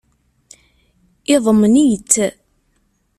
Yeḍmen-itt. 1.29 2.13